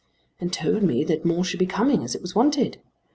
"And 0.39 0.51
told 0.51 0.81
me 0.81 1.03
that 1.03 1.25
more 1.25 1.45
should 1.45 1.59
be 1.59 1.67
coming 1.67 2.03
as 2.03 2.15
it 2.15 2.23
was 2.23 2.33
wanted. 2.33 2.81